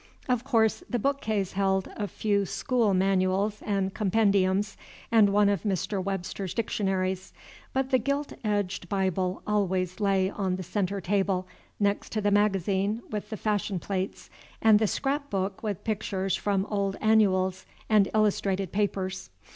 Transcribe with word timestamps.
Of 0.27 0.43
course 0.43 0.81
the 0.89 0.97
bookcase 0.97 1.51
held 1.51 1.87
a 1.95 2.07
few 2.07 2.43
school 2.47 2.91
manuals 2.95 3.61
and 3.61 3.93
compendiums, 3.93 4.75
and 5.11 5.29
one 5.29 5.47
of 5.47 5.61
Mr. 5.61 6.03
Webster's 6.03 6.55
Dictionaries. 6.55 7.33
But 7.71 7.91
the 7.91 7.99
gilt 7.99 8.33
edged 8.43 8.89
Bible 8.89 9.43
always 9.45 9.99
lay 9.99 10.31
on 10.31 10.55
the 10.55 10.63
centre 10.63 11.01
table, 11.01 11.45
next 11.79 12.11
to 12.13 12.19
the 12.21 12.31
magazine 12.31 13.03
with 13.11 13.29
the 13.29 13.37
fashion 13.37 13.77
plates 13.77 14.31
and 14.59 14.79
the 14.79 14.87
scrap 14.87 15.29
book 15.29 15.61
with 15.61 15.83
pictures 15.83 16.35
from 16.35 16.65
old 16.71 16.97
annuals 16.99 17.67
and 17.87 18.09
illustrated 18.11 18.71
papers. 18.71 19.29